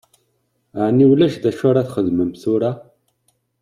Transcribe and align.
Ɛni 0.85 1.05
ulac 1.11 1.33
d 1.43 1.45
acu 1.49 1.63
ara 1.69 1.79
ad 1.81 1.87
txedmem 1.89 2.31
tura? 2.41 2.71